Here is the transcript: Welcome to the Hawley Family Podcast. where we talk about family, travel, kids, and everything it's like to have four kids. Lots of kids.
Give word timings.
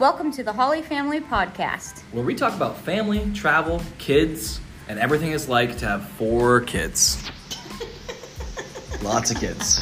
Welcome 0.00 0.32
to 0.32 0.42
the 0.42 0.52
Hawley 0.52 0.82
Family 0.82 1.20
Podcast. 1.20 2.00
where 2.12 2.24
we 2.24 2.34
talk 2.34 2.54
about 2.54 2.78
family, 2.78 3.30
travel, 3.34 3.80
kids, 3.98 4.60
and 4.88 4.98
everything 4.98 5.32
it's 5.32 5.48
like 5.48 5.78
to 5.78 5.86
have 5.86 6.08
four 6.10 6.62
kids. 6.62 7.30
Lots 9.02 9.30
of 9.30 9.38
kids. 9.38 9.80